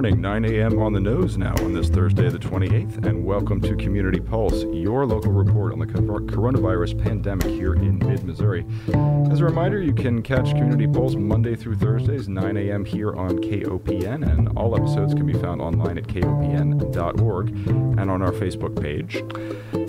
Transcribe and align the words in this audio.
morning. 0.00 0.22
9 0.22 0.44
a.m. 0.46 0.78
on 0.78 0.94
the 0.94 1.00
nose 1.00 1.36
now 1.36 1.52
on 1.58 1.74
this 1.74 1.90
Thursday, 1.90 2.30
the 2.30 2.38
28th, 2.38 3.04
and 3.04 3.22
welcome 3.22 3.60
to 3.60 3.76
Community 3.76 4.18
Pulse, 4.18 4.64
your 4.72 5.04
local 5.04 5.30
report 5.30 5.74
on 5.74 5.78
the 5.78 5.84
coronavirus 5.84 7.02
pandemic 7.02 7.46
here 7.46 7.74
in 7.74 7.98
mid 7.98 8.24
Missouri. 8.24 8.64
As 9.30 9.40
a 9.40 9.44
reminder, 9.44 9.82
you 9.82 9.92
can 9.92 10.22
catch 10.22 10.52
Community 10.52 10.86
Pulse 10.86 11.16
Monday 11.16 11.54
through 11.54 11.74
Thursdays, 11.74 12.30
9 12.30 12.56
a.m. 12.56 12.86
here 12.86 13.14
on 13.14 13.40
KOPN, 13.40 14.26
and 14.26 14.48
all 14.56 14.74
episodes 14.74 15.12
can 15.12 15.26
be 15.26 15.34
found 15.34 15.60
online 15.60 15.98
at 15.98 16.04
kopn.org 16.04 17.48
and 17.50 18.10
on 18.10 18.22
our 18.22 18.32
Facebook 18.32 18.80
page. 18.80 19.22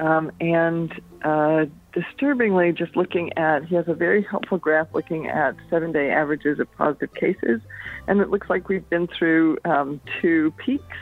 um, 0.00 0.32
and 0.40 0.92
uh, 1.22 1.66
disturbingly, 1.94 2.72
just 2.72 2.96
looking 2.96 3.32
at 3.38 3.64
he 3.64 3.74
has 3.76 3.88
a 3.88 3.94
very 3.94 4.22
helpful 4.22 4.58
graph 4.58 4.88
looking 4.92 5.28
at 5.28 5.54
seven-day 5.70 6.10
averages 6.10 6.58
of 6.60 6.70
positive 6.76 7.14
cases, 7.14 7.60
and 8.06 8.20
it 8.20 8.28
looks 8.28 8.50
like 8.50 8.68
we've 8.68 8.88
been 8.90 9.06
through 9.06 9.58
um, 9.64 10.00
two 10.20 10.52
peaks. 10.58 10.96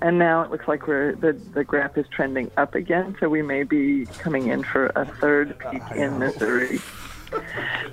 And 0.00 0.18
now 0.18 0.42
it 0.42 0.50
looks 0.50 0.66
like 0.66 0.86
we're, 0.88 1.14
the, 1.14 1.32
the 1.32 1.64
graph 1.64 1.96
is 1.96 2.06
trending 2.08 2.50
up 2.56 2.74
again, 2.74 3.16
so 3.20 3.28
we 3.28 3.42
may 3.42 3.62
be 3.62 4.06
coming 4.18 4.48
in 4.48 4.64
for 4.64 4.86
a 4.96 5.06
third 5.06 5.56
peak 5.70 5.82
in 5.94 6.18
Missouri. 6.18 6.80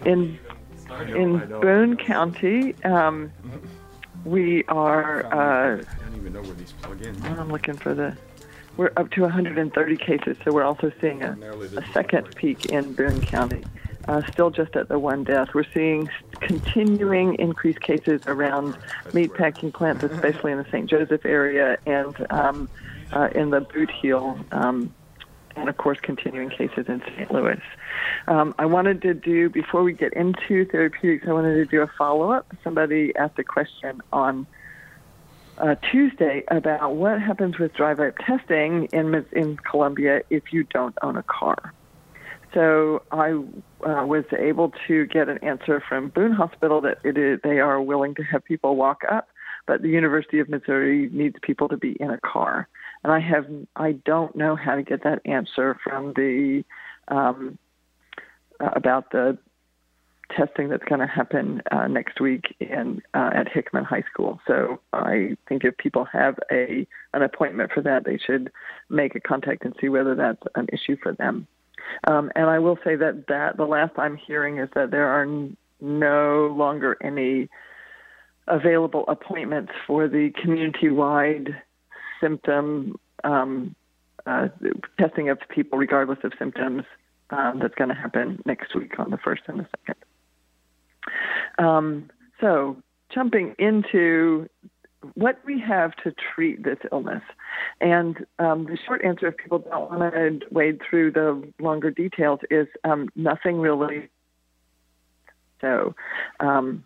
In 0.04 0.38
in 1.08 1.40
Boone 1.62 1.96
County, 1.96 2.76
um, 2.84 3.32
we 4.26 4.64
are. 4.66 5.26
Uh, 5.26 5.78
I 5.78 6.10
don't 6.10 6.16
even 6.18 6.34
know 6.34 6.42
where 6.42 6.54
these 6.54 6.74
plug 6.74 7.02
in. 7.02 7.16
I'm 7.24 7.50
looking 7.50 7.76
for 7.76 7.94
the. 7.94 8.18
We're 8.78 8.92
up 8.98 9.12
to 9.12 9.22
130 9.22 9.98
cases, 9.98 10.38
so 10.44 10.52
we're 10.52 10.64
also 10.64 10.92
seeing 11.02 11.24
a, 11.24 11.38
a 11.78 11.86
second 11.94 12.36
peak 12.36 12.68
in 12.68 12.94
Boone 12.94 13.22
County. 13.22 13.64
Uh, 14.08 14.22
still 14.32 14.50
just 14.50 14.76
at 14.76 14.88
the 14.88 14.98
one 14.98 15.24
death. 15.24 15.54
We're 15.54 15.72
seeing 15.74 16.10
continuing 16.40 17.36
increased 17.36 17.82
cases 17.82 18.22
around 18.26 18.76
meatpacking 19.10 19.74
plants, 19.74 20.04
especially 20.04 20.52
in 20.52 20.58
the 20.58 20.66
St. 20.66 20.90
Joseph 20.90 21.24
area 21.26 21.78
and 21.86 22.16
um, 22.32 22.70
uh, 23.12 23.30
in 23.36 23.52
the 23.52 23.62
Boot 23.62 23.92
Heel 23.92 24.40
um, 24.52 24.94
and 25.56 25.70
of 25.70 25.78
course 25.78 26.00
continuing 26.02 26.50
cases 26.50 26.86
in 26.88 27.02
St. 27.16 27.32
Louis. 27.32 27.62
Um, 28.28 28.56
I 28.58 28.66
wanted 28.66 29.02
to 29.04 29.14
do 29.14 29.50
before 29.50 29.84
we 29.84 29.94
get 29.94 30.14
into 30.14 30.66
therapeutics. 30.66 31.28
I 31.28 31.34
wanted 31.34 31.56
to 31.56 31.66
do 31.66 31.82
a 31.82 31.88
follow 31.88 32.32
up. 32.32 32.48
Somebody 32.64 33.16
asked 33.16 33.38
a 33.40 33.44
question 33.44 34.02
on 34.12 34.48
uh, 35.62 35.76
Tuesday 35.92 36.44
about 36.50 36.96
what 36.96 37.22
happens 37.22 37.58
with 37.58 37.74
drive-up 37.74 38.16
testing 38.26 38.86
in 38.92 39.26
in 39.32 39.58
Columbia 39.58 40.22
if 40.30 40.52
you 40.52 40.64
don't 40.64 40.96
own 41.02 41.18
a 41.18 41.24
car. 41.24 41.74
So 42.54 43.04
I 43.12 43.32
uh, 43.32 44.06
was 44.06 44.26
able 44.38 44.74
to 44.88 45.06
get 45.06 45.30
an 45.30 45.38
answer 45.38 45.82
from 45.88 46.10
Boone 46.10 46.34
Hospital 46.34 46.82
that 46.82 46.98
it 47.06 47.18
is, 47.18 47.40
they 47.44 47.60
are 47.60 47.82
willing 47.82 48.14
to 48.16 48.24
have 48.24 48.44
people 48.44 48.76
walk 48.76 49.04
up, 49.10 49.30
but 49.68 49.82
the 49.82 49.88
University 49.88 50.40
of 50.40 50.50
Missouri 50.50 51.10
needs 51.14 51.38
people 51.42 51.70
to 51.70 51.78
be 51.78 51.96
in 52.02 52.10
a 52.10 52.20
car 52.20 52.68
and 53.04 53.12
I 53.12 53.20
have 53.20 53.46
I 53.76 53.94
don't 53.94 54.36
know 54.36 54.56
how 54.56 54.76
to 54.76 54.84
get 54.84 55.04
that 55.04 55.22
answer 55.26 55.78
from 55.84 56.14
the 56.14 56.64
um, 57.08 57.58
uh, 58.60 58.70
about 58.74 59.12
the 59.12 59.38
testing 60.36 60.70
that's 60.70 60.84
going 60.86 61.02
to 61.02 61.08
happen 61.08 61.62
uh, 61.72 61.88
next 61.88 62.20
week 62.20 62.56
in 62.60 63.02
uh, 63.14 63.32
at 63.34 63.48
Hickman 63.52 63.84
High 63.84 64.04
School. 64.12 64.40
So 64.48 64.80
I 64.94 65.36
think 65.48 65.64
if 65.64 65.78
people 65.78 66.06
have 66.12 66.38
a 66.52 66.88
an 67.14 67.22
appointment 67.22 67.72
for 67.74 67.82
that, 67.82 68.06
they 68.06 68.18
should 68.18 68.52
make 68.90 69.16
a 69.16 69.20
contact 69.20 69.66
and 69.66 69.76
see 69.80 69.90
whether 69.90 70.16
that's 70.16 70.42
an 70.56 70.68
issue 70.72 70.98
for 71.02 71.14
them. 71.14 71.48
Um, 72.08 72.32
and 72.36 72.46
I 72.50 72.60
will 72.60 72.78
say 72.84 72.96
that 72.96 73.26
that 73.28 73.58
the 73.58 73.66
last 73.66 73.94
I'm 73.98 74.18
hearing 74.18 74.58
is 74.58 74.70
that 74.76 74.92
there 74.92 75.08
are 75.08 75.24
n- 75.24 75.58
no 75.80 76.54
longer 76.56 76.98
any 77.02 77.50
available 78.48 79.06
appointments 79.08 79.72
for 79.88 80.08
the 80.08 80.32
community-wide 80.42 81.56
symptom 82.20 82.98
um, 83.24 83.76
uh, 84.26 84.48
testing 85.00 85.30
of 85.30 85.40
people 85.50 85.78
regardless 85.78 86.20
of 86.24 86.34
symptoms 86.38 86.84
um, 87.32 87.60
that's 87.60 87.76
going 87.76 87.90
to 87.90 87.96
happen 87.96 88.42
next 88.46 88.76
week 88.76 89.00
on 89.00 89.10
the 89.10 89.18
first 89.18 89.42
and 89.48 89.60
the 89.60 89.68
second. 89.80 89.96
Um, 91.58 92.10
so, 92.40 92.78
jumping 93.14 93.56
into 93.60 94.48
what 95.16 95.40
we 95.46 95.60
have 95.60 95.96
to 96.04 96.14
treat 96.34 96.64
this 96.64 96.78
illness. 96.92 97.24
And 97.80 98.18
um, 98.40 98.66
the 98.66 98.78
short 98.86 99.04
answer, 99.04 99.28
if 99.28 99.38
people 99.38 99.60
don't 99.60 99.90
want 99.90 100.14
to 100.14 100.40
wade 100.52 100.80
through 100.88 101.12
the 101.12 101.52
longer 101.60 101.92
details, 101.92 102.40
is 102.50 102.68
um, 102.84 103.10
nothing 103.16 103.60
really. 103.60 104.10
So, 105.60 105.96
um, 106.40 106.86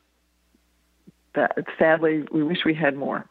that, 1.35 1.57
sadly, 1.77 2.23
we 2.31 2.43
wish 2.43 2.59
we 2.65 2.73
had 2.73 2.95
more. 2.95 3.25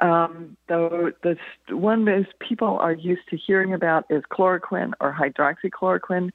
Um, 0.00 0.56
the, 0.68 1.14
the 1.22 1.36
one 1.76 2.04
most 2.04 2.28
people 2.46 2.78
are 2.78 2.92
used 2.92 3.22
to 3.30 3.36
hearing 3.36 3.72
about 3.72 4.04
is 4.10 4.22
chloroquine 4.30 4.92
or 5.00 5.14
hydroxychloroquine. 5.14 6.30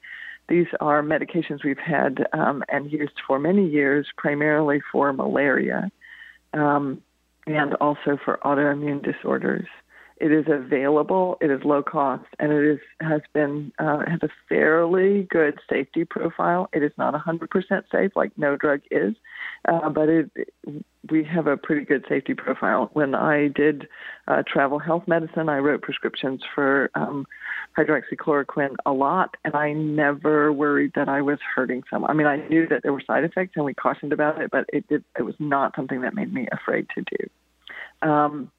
These 0.50 0.66
are 0.80 1.00
medications 1.00 1.64
we've 1.64 1.78
had 1.78 2.26
um, 2.32 2.64
and 2.68 2.90
used 2.90 3.20
for 3.24 3.38
many 3.38 3.68
years, 3.68 4.08
primarily 4.16 4.82
for 4.90 5.12
malaria 5.12 5.92
um, 6.52 7.00
and 7.46 7.74
also 7.74 8.18
for 8.24 8.40
autoimmune 8.44 9.00
disorders. 9.02 9.68
It 10.16 10.32
is 10.32 10.44
available, 10.48 11.38
it 11.40 11.50
is 11.50 11.60
low 11.64 11.82
cost, 11.82 12.26
and 12.38 12.52
it 12.52 12.64
is 12.64 12.78
has 13.00 13.22
been 13.32 13.72
uh, 13.78 14.00
has 14.06 14.20
a 14.22 14.28
fairly 14.50 15.26
good 15.30 15.58
safety 15.70 16.04
profile. 16.04 16.68
It 16.74 16.82
is 16.82 16.92
not 16.98 17.14
100% 17.14 17.82
safe, 17.90 18.12
like 18.14 18.32
no 18.36 18.54
drug 18.56 18.82
is, 18.90 19.14
uh, 19.66 19.88
but 19.88 20.10
it, 20.10 20.30
we 21.10 21.24
have 21.24 21.46
a 21.46 21.56
pretty 21.56 21.86
good 21.86 22.04
safety 22.06 22.34
profile. 22.34 22.90
When 22.92 23.14
I 23.14 23.48
did 23.48 23.88
uh, 24.28 24.42
travel 24.46 24.78
health 24.78 25.04
medicine, 25.06 25.48
I 25.48 25.56
wrote 25.56 25.80
prescriptions 25.80 26.42
for 26.54 26.90
um, 26.94 27.26
hydroxychloroquine 27.84 28.76
a 28.86 28.92
lot, 28.92 29.36
and 29.44 29.54
I 29.54 29.72
never 29.72 30.52
worried 30.52 30.92
that 30.94 31.08
I 31.08 31.22
was 31.22 31.38
hurting 31.54 31.82
someone. 31.90 32.10
I 32.10 32.14
mean, 32.14 32.26
I 32.26 32.36
knew 32.48 32.66
that 32.68 32.82
there 32.82 32.92
were 32.92 33.02
side 33.06 33.24
effects, 33.24 33.52
and 33.56 33.64
we 33.64 33.74
cautioned 33.74 34.12
about 34.12 34.40
it, 34.40 34.50
but 34.50 34.66
it 34.72 34.88
did. 34.88 35.04
It 35.18 35.22
was 35.22 35.34
not 35.38 35.74
something 35.76 36.02
that 36.02 36.14
made 36.14 36.32
me 36.32 36.48
afraid 36.52 36.86
to 36.94 37.02
do. 37.02 38.08
Um, 38.08 38.50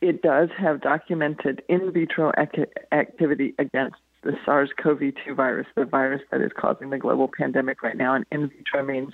it 0.00 0.22
does 0.22 0.48
have 0.58 0.80
documented 0.80 1.62
in 1.68 1.92
vitro 1.92 2.32
ac- 2.36 2.66
activity 2.90 3.54
against 3.58 3.96
the 4.22 4.32
SARS-CoV-2 4.44 5.34
virus, 5.36 5.66
the 5.76 5.84
virus 5.84 6.22
that 6.30 6.40
is 6.40 6.50
causing 6.56 6.90
the 6.90 6.98
global 6.98 7.30
pandemic 7.36 7.82
right 7.82 7.96
now. 7.96 8.14
And 8.14 8.24
in 8.30 8.48
vitro 8.48 8.84
means 8.84 9.12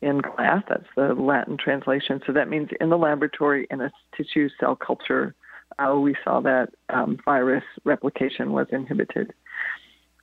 in 0.00 0.18
glass. 0.18 0.62
That's 0.68 0.86
the 0.96 1.14
Latin 1.14 1.56
translation. 1.56 2.20
So 2.26 2.32
that 2.32 2.48
means 2.48 2.68
in 2.80 2.90
the 2.90 2.98
laboratory 2.98 3.66
in 3.70 3.80
a 3.80 3.90
tissue 4.16 4.48
cell 4.60 4.76
culture, 4.76 5.34
uh, 5.78 5.94
we 5.94 6.14
saw 6.24 6.40
that 6.40 6.70
um, 6.88 7.18
virus 7.24 7.64
replication 7.84 8.52
was 8.52 8.66
inhibited. 8.70 9.32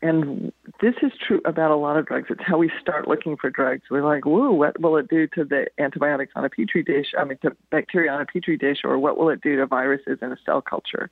And 0.01 0.51
this 0.81 0.93
is 1.01 1.11
true 1.25 1.41
about 1.45 1.71
a 1.71 1.75
lot 1.75 1.97
of 1.97 2.05
drugs. 2.05 2.27
It's 2.29 2.41
how 2.45 2.57
we 2.57 2.69
start 2.79 3.07
looking 3.07 3.37
for 3.37 3.49
drugs. 3.49 3.83
We're 3.89 4.03
like, 4.03 4.25
whoa, 4.25 4.51
what 4.51 4.79
will 4.79 4.97
it 4.97 5.07
do 5.07 5.25
to 5.29 5.45
the 5.45 5.67
antibiotics 5.79 6.33
on 6.35 6.45
a 6.45 6.49
petri 6.49 6.83
dish? 6.83 7.07
I 7.17 7.23
mean, 7.23 7.37
to 7.41 7.55
bacteria 7.71 8.11
on 8.11 8.21
a 8.21 8.25
petri 8.25 8.57
dish, 8.57 8.79
or 8.83 8.99
what 8.99 9.17
will 9.17 9.29
it 9.29 9.41
do 9.41 9.55
to 9.55 9.65
viruses 9.65 10.19
in 10.21 10.31
a 10.31 10.37
cell 10.45 10.61
culture? 10.61 11.09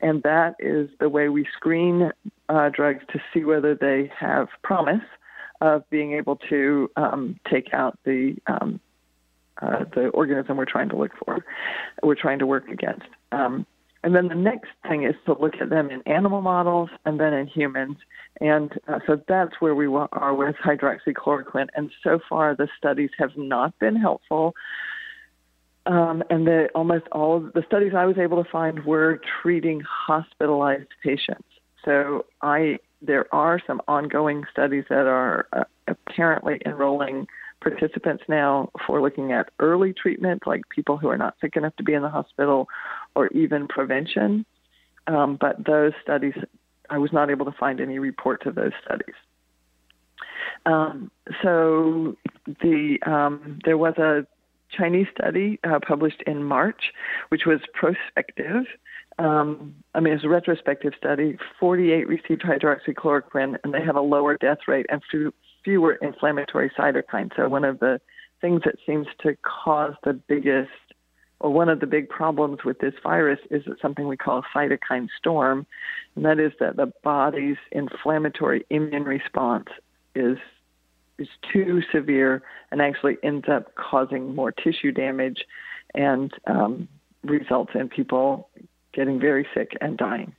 And 0.00 0.22
that 0.24 0.56
is 0.58 0.90
the 1.00 1.08
way 1.08 1.28
we 1.28 1.46
screen 1.56 2.10
uh, 2.48 2.68
drugs 2.68 3.04
to 3.12 3.20
see 3.32 3.44
whether 3.44 3.74
they 3.74 4.10
have 4.18 4.48
promise 4.62 5.04
of 5.60 5.88
being 5.88 6.12
able 6.12 6.36
to 6.50 6.90
um, 6.96 7.40
take 7.50 7.72
out 7.72 7.98
the 8.04 8.36
um, 8.46 8.80
uh, 9.62 9.84
the 9.94 10.08
organism 10.08 10.58
we're 10.58 10.66
trying 10.66 10.90
to 10.90 10.96
look 10.96 11.12
for, 11.24 11.42
we're 12.02 12.14
trying 12.14 12.40
to 12.40 12.46
work 12.46 12.68
against. 12.68 13.06
Um, 13.32 13.66
and 14.06 14.14
then 14.14 14.28
the 14.28 14.36
next 14.36 14.68
thing 14.86 15.02
is 15.02 15.16
to 15.24 15.32
look 15.32 15.54
at 15.60 15.68
them 15.68 15.90
in 15.90 16.00
animal 16.06 16.40
models 16.40 16.90
and 17.04 17.18
then 17.18 17.32
in 17.32 17.48
humans. 17.48 17.96
And 18.40 18.72
uh, 18.86 19.00
so 19.04 19.20
that's 19.26 19.54
where 19.58 19.74
we 19.74 19.86
are 19.88 20.32
with 20.32 20.54
hydroxychloroquine. 20.64 21.66
And 21.74 21.90
so 22.04 22.20
far, 22.28 22.54
the 22.54 22.68
studies 22.78 23.10
have 23.18 23.36
not 23.36 23.76
been 23.80 23.96
helpful. 23.96 24.54
Um, 25.86 26.22
and 26.30 26.46
the, 26.46 26.68
almost 26.72 27.06
all 27.10 27.38
of 27.38 27.52
the 27.54 27.64
studies 27.66 27.94
I 27.96 28.06
was 28.06 28.16
able 28.16 28.44
to 28.44 28.48
find 28.48 28.84
were 28.84 29.20
treating 29.42 29.80
hospitalized 29.80 30.90
patients. 31.02 31.48
So 31.84 32.26
I 32.42 32.78
there 33.02 33.26
are 33.34 33.60
some 33.66 33.82
ongoing 33.88 34.44
studies 34.52 34.84
that 34.88 35.06
are 35.06 35.48
uh, 35.52 35.64
apparently 35.88 36.60
enrolling 36.64 37.26
participants 37.60 38.24
now 38.28 38.70
for 38.86 39.00
looking 39.00 39.32
at 39.32 39.50
early 39.58 39.92
treatment, 39.92 40.46
like 40.46 40.62
people 40.68 40.96
who 40.96 41.08
are 41.08 41.18
not 41.18 41.34
sick 41.40 41.56
enough 41.56 41.74
to 41.76 41.82
be 41.82 41.94
in 41.94 42.02
the 42.02 42.08
hospital, 42.08 42.68
or 43.14 43.28
even 43.28 43.68
prevention. 43.68 44.44
Um, 45.06 45.36
but 45.40 45.64
those 45.64 45.92
studies, 46.02 46.34
I 46.90 46.98
was 46.98 47.12
not 47.12 47.30
able 47.30 47.46
to 47.46 47.52
find 47.52 47.80
any 47.80 47.98
report 47.98 48.42
to 48.44 48.52
those 48.52 48.72
studies. 48.84 49.14
Um, 50.64 51.10
so 51.42 52.16
the 52.46 52.98
um, 53.06 53.58
there 53.64 53.78
was 53.78 53.96
a 53.98 54.26
Chinese 54.76 55.06
study 55.16 55.58
uh, 55.64 55.78
published 55.86 56.22
in 56.26 56.42
March, 56.42 56.92
which 57.28 57.42
was 57.46 57.60
prospective. 57.72 58.64
Um, 59.18 59.76
I 59.94 60.00
mean, 60.00 60.12
it's 60.12 60.24
a 60.24 60.28
retrospective 60.28 60.92
study. 60.98 61.38
48 61.58 62.06
received 62.06 62.42
hydroxychloroquine, 62.42 63.56
and 63.62 63.72
they 63.72 63.80
had 63.80 63.94
a 63.94 64.00
lower 64.00 64.36
death 64.36 64.58
rate 64.66 64.86
and 64.88 65.00
fewer 65.66 65.94
inflammatory 65.94 66.70
cytokines. 66.78 67.32
So 67.36 67.48
one 67.48 67.64
of 67.64 67.80
the 67.80 68.00
things 68.40 68.62
that 68.64 68.76
seems 68.86 69.08
to 69.22 69.36
cause 69.42 69.94
the 70.04 70.12
biggest 70.14 70.70
or 71.40 71.52
one 71.52 71.68
of 71.68 71.80
the 71.80 71.86
big 71.86 72.08
problems 72.08 72.60
with 72.64 72.78
this 72.78 72.94
virus 73.02 73.40
is 73.50 73.62
something 73.82 74.08
we 74.08 74.16
call 74.16 74.38
a 74.38 74.58
cytokine 74.58 75.08
storm, 75.18 75.66
and 76.14 76.24
that 76.24 76.38
is 76.38 76.52
that 76.60 76.76
the 76.76 76.90
body's 77.04 77.58
inflammatory 77.72 78.64
immune 78.70 79.04
response 79.04 79.66
is 80.14 80.38
is 81.18 81.28
too 81.52 81.82
severe 81.92 82.42
and 82.70 82.80
actually 82.80 83.16
ends 83.22 83.46
up 83.50 83.74
causing 83.74 84.34
more 84.34 84.52
tissue 84.52 84.92
damage 84.92 85.44
and 85.94 86.30
um, 86.46 86.88
results 87.24 87.72
in 87.74 87.88
people 87.88 88.48
getting 88.92 89.18
very 89.18 89.46
sick 89.54 89.72
and 89.80 89.96
dying. 89.96 90.34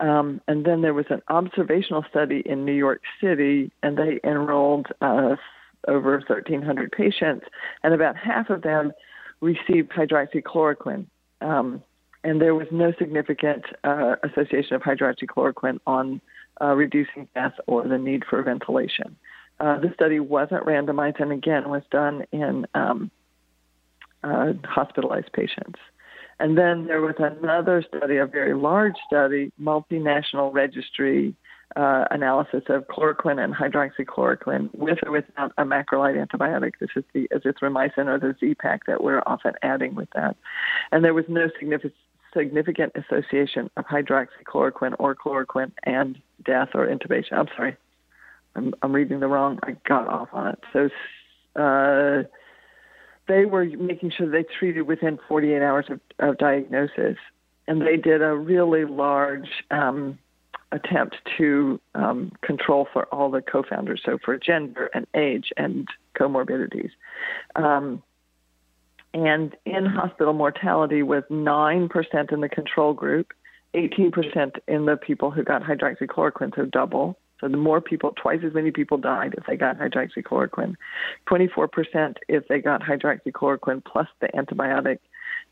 Um, 0.00 0.40
and 0.48 0.64
then 0.64 0.80
there 0.80 0.94
was 0.94 1.06
an 1.10 1.22
observational 1.28 2.04
study 2.08 2.42
in 2.44 2.64
New 2.64 2.74
York 2.74 3.02
City, 3.22 3.70
and 3.82 3.98
they 3.98 4.18
enrolled 4.24 4.86
uh, 5.00 5.36
over 5.86 6.12
1,300 6.12 6.92
patients, 6.92 7.46
and 7.82 7.94
about 7.94 8.16
half 8.16 8.50
of 8.50 8.62
them 8.62 8.92
received 9.40 9.90
hydroxychloroquine. 9.90 11.06
Um, 11.40 11.82
and 12.24 12.40
there 12.40 12.54
was 12.54 12.66
no 12.70 12.92
significant 12.98 13.64
uh, 13.84 14.16
association 14.22 14.74
of 14.74 14.82
hydroxychloroquine 14.82 15.78
on 15.86 16.20
uh, 16.60 16.74
reducing 16.74 17.28
death 17.34 17.54
or 17.66 17.86
the 17.86 17.98
need 17.98 18.24
for 18.28 18.42
ventilation. 18.42 19.16
Uh, 19.58 19.78
the 19.78 19.90
study 19.94 20.20
wasn't 20.20 20.64
randomized 20.64 21.20
and 21.20 21.32
again 21.32 21.68
was 21.68 21.82
done 21.90 22.24
in 22.32 22.66
um, 22.74 23.10
uh, 24.22 24.52
hospitalized 24.64 25.32
patients. 25.32 25.78
And 26.40 26.56
then 26.56 26.86
there 26.86 27.02
was 27.02 27.16
another 27.18 27.84
study, 27.86 28.16
a 28.16 28.26
very 28.26 28.54
large 28.54 28.96
study, 29.06 29.52
multinational 29.60 30.52
registry 30.52 31.34
uh, 31.76 32.06
analysis 32.10 32.62
of 32.68 32.88
chloroquine 32.88 33.38
and 33.38 33.54
hydroxychloroquine 33.54 34.74
with 34.74 34.98
or 35.04 35.12
without 35.12 35.52
a 35.58 35.64
macrolide 35.64 36.16
antibiotic. 36.16 36.72
This 36.80 36.88
is 36.96 37.04
the 37.12 37.28
azithromycin 37.28 38.06
or 38.06 38.18
the 38.18 38.34
Z-Pak 38.40 38.86
that 38.86 39.04
we're 39.04 39.22
often 39.26 39.52
adding 39.62 39.94
with 39.94 40.08
that. 40.14 40.34
And 40.90 41.04
there 41.04 41.14
was 41.14 41.26
no 41.28 41.48
significant 41.58 41.94
significant 42.32 42.92
association 42.94 43.68
of 43.76 43.84
hydroxychloroquine 43.86 44.94
or 44.98 45.14
chloroquine 45.14 45.72
and 45.82 46.16
death 46.44 46.68
or 46.74 46.86
intubation. 46.86 47.32
I'm 47.32 47.48
sorry, 47.56 47.76
I'm, 48.54 48.72
I'm 48.82 48.92
reading 48.92 49.20
the 49.20 49.26
wrong. 49.26 49.58
I 49.64 49.76
got 49.86 50.06
off 50.06 50.28
on 50.32 50.48
it. 50.48 50.60
So 50.72 51.60
uh, 51.60 52.22
they 53.30 53.44
were 53.44 53.64
making 53.64 54.10
sure 54.10 54.28
they 54.28 54.42
treated 54.58 54.82
within 54.82 55.16
48 55.28 55.62
hours 55.62 55.86
of, 55.88 56.00
of 56.18 56.36
diagnosis, 56.38 57.16
and 57.68 57.80
they 57.80 57.96
did 57.96 58.22
a 58.22 58.34
really 58.34 58.84
large 58.84 59.48
um, 59.70 60.18
attempt 60.72 61.16
to 61.38 61.80
um, 61.94 62.32
control 62.42 62.88
for 62.92 63.04
all 63.14 63.30
the 63.30 63.40
confounders, 63.40 64.00
so 64.04 64.18
for 64.24 64.36
gender 64.36 64.90
and 64.92 65.06
age 65.14 65.52
and 65.56 65.86
comorbidities. 66.18 66.90
Um, 67.54 68.02
and 69.14 69.56
in 69.64 69.86
hospital 69.86 70.32
mortality 70.32 71.04
was 71.04 71.22
9% 71.30 72.32
in 72.32 72.40
the 72.40 72.48
control 72.48 72.92
group, 72.94 73.32
18% 73.76 74.58
in 74.66 74.86
the 74.86 74.96
people 74.96 75.30
who 75.30 75.44
got 75.44 75.62
hydroxychloroquine, 75.62 76.54
so 76.56 76.64
double. 76.64 77.16
So 77.40 77.48
the 77.48 77.56
more 77.56 77.80
people, 77.80 78.12
twice 78.20 78.40
as 78.44 78.54
many 78.54 78.70
people 78.70 78.98
died 78.98 79.34
if 79.36 79.44
they 79.46 79.56
got 79.56 79.78
hydroxychloroquine. 79.78 80.74
24% 81.28 82.14
if 82.28 82.46
they 82.48 82.60
got 82.60 82.82
hydroxychloroquine 82.82 83.84
plus 83.84 84.08
the 84.20 84.28
antibiotic, 84.28 84.98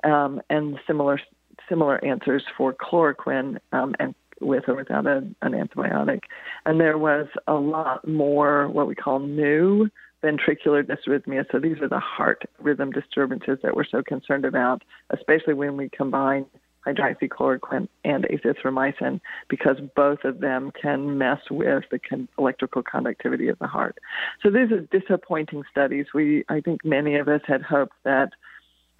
um, 0.05 0.41
and 0.51 0.79
similar 0.87 1.21
similar 1.69 2.03
answers 2.05 2.45
for 2.57 2.73
chloroquine 2.73 3.59
um, 3.73 3.95
and 3.99 4.15
with 4.41 4.65
or 4.69 4.77
without 4.77 5.07
a, 5.07 5.17
an 5.43 5.53
antibiotic. 5.53 6.21
And 6.65 6.81
there 6.81 6.99
was 6.99 7.27
a 7.47 7.55
lot 7.55 8.07
more 8.07 8.69
what 8.69 8.87
we 8.87 8.95
call 8.95 9.19
new 9.19 9.89
ventricular 10.23 10.83
dysrhythmia. 10.83 11.45
So 11.51 11.59
these 11.59 11.79
are 11.81 11.89
the 11.89 12.01
heart 12.01 12.43
rhythm 12.61 12.91
disturbances 12.91 13.59
that 13.63 13.75
we're 13.75 13.85
so 13.85 14.03
concerned 14.03 14.45
about, 14.45 14.83
especially 15.11 15.55
when 15.55 15.77
we 15.77 15.89
combine 15.91 16.47
hydroxychloroquine 16.87 17.89
and 18.05 18.25
azithromycin 18.25 19.21
because 19.49 19.77
both 19.95 20.25
of 20.25 20.41
them 20.41 20.73
can 20.81 21.19
mess 21.19 21.41
with 21.51 21.85
the 21.91 21.99
con- 21.99 22.29
electrical 22.39 22.83
conductivity 22.83 23.49
of 23.49 23.59
the 23.59 23.67
heart. 23.67 23.99
So 24.43 24.51
these 24.51 24.71
are 24.73 24.81
disappointing 24.81 25.65
studies. 25.71 26.07
We, 26.15 26.45
I 26.49 26.61
think, 26.61 26.85
many 26.85 27.17
of 27.17 27.29
us 27.29 27.41
had 27.47 27.63
hoped 27.63 27.95
that 28.05 28.31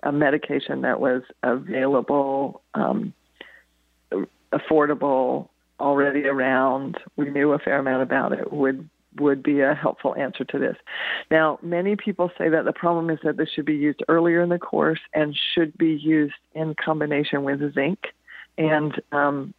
a 0.03 0.13
medication 0.13 0.83
that 0.83 1.01
was 1.01 1.23
available, 1.43 2.63
um, 2.75 3.13
affordable, 4.53 5.49
already 5.81 6.25
around, 6.25 6.99
we 7.17 7.31
knew 7.31 7.53
a 7.53 7.59
fair 7.59 7.79
amount 7.79 8.03
about 8.03 8.33
it, 8.33 8.53
would 8.53 8.89
would 9.21 9.43
be 9.43 9.61
a 9.61 9.75
helpful 9.75 10.15
answer 10.17 10.45
to 10.45 10.59
this. 10.59 10.77
Now, 11.31 11.59
many 11.63 11.97
people 11.97 12.31
say 12.39 12.49
that 12.49 12.65
the 12.65 12.73
problem 12.73 13.11
is 13.11 13.19
that 13.25 13.37
this 13.37 13.49
should 13.51 13.67
be 13.67 13.77
used 13.77 14.03
earlier 14.09 14.43
in 14.43 14.49
the 14.49 14.59
course 14.59 15.01
and 15.15 15.37
should 15.55 15.77
be 15.77 15.95
used 15.95 16.35
in 16.55 16.75
combination 16.75 17.45
with 17.45 17.75
zinc. 17.75 17.99
And 18.57 19.01
um, 19.13 19.55